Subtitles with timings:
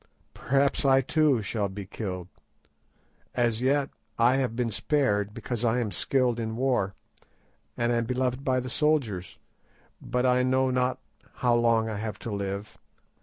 [0.33, 2.27] Perhaps I too shall be killed.
[3.35, 6.95] As yet I have been spared because I am skilled in war,
[7.77, 9.37] and am beloved by the soldiers;
[10.01, 10.97] but I know not
[11.35, 12.79] how long I have to live.